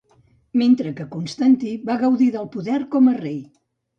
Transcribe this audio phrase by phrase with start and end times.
[0.61, 3.39] Mentre que Constantí va gaudir del poder com a rei.